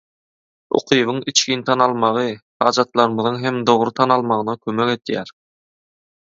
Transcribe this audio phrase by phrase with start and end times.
[0.77, 2.31] Ukybyň içgin tanalmagy
[2.65, 5.37] hajatlarymyzyň hem dogry tanalmagyna kömek edýär.